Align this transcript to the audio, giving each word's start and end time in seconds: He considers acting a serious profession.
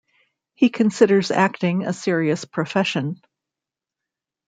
He 0.55 0.69
considers 0.69 1.29
acting 1.29 1.83
a 1.85 1.93
serious 1.93 2.43
profession. 2.43 3.21